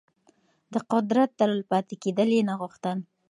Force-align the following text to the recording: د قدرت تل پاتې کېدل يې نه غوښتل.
د 0.73 0.75
قدرت 0.91 1.29
تل 1.39 1.53
پاتې 1.69 1.95
کېدل 2.03 2.29
يې 2.35 2.41
نه 2.49 2.53
غوښتل. 2.59 2.97